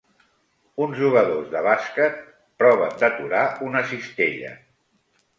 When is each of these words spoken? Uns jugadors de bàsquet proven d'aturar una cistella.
Uns 0.83 0.95
jugadors 0.99 1.49
de 1.51 1.59
bàsquet 1.67 2.17
proven 2.63 2.95
d'aturar 3.03 3.43
una 3.67 3.83
cistella. 3.91 4.55